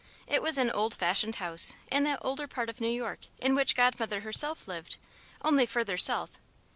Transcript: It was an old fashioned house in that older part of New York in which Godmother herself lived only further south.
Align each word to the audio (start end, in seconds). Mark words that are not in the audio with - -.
It 0.25 0.41
was 0.41 0.57
an 0.57 0.71
old 0.71 0.95
fashioned 0.95 1.35
house 1.35 1.75
in 1.91 2.05
that 2.05 2.17
older 2.23 2.47
part 2.47 2.71
of 2.71 2.81
New 2.81 2.89
York 2.89 3.19
in 3.37 3.53
which 3.53 3.75
Godmother 3.75 4.21
herself 4.21 4.67
lived 4.67 4.97
only 5.43 5.67
further 5.67 5.95
south. 5.95 6.39